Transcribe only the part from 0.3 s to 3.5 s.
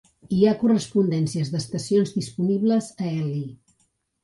Hi ha correspondències d'estacions disponibles a Ely.